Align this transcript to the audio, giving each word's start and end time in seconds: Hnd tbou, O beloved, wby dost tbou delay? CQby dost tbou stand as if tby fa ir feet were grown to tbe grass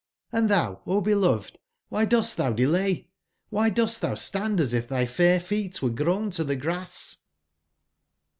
Hnd 0.33 0.49
tbou, 0.49 0.79
O 0.87 0.99
beloved, 0.99 1.59
wby 1.91 2.09
dost 2.09 2.35
tbou 2.35 2.55
delay? 2.55 3.07
CQby 3.53 3.73
dost 3.75 4.01
tbou 4.01 4.17
stand 4.17 4.59
as 4.59 4.73
if 4.73 4.87
tby 4.87 5.07
fa 5.07 5.23
ir 5.35 5.39
feet 5.39 5.79
were 5.83 5.91
grown 5.91 6.31
to 6.31 6.43
tbe 6.43 6.59
grass 6.59 7.19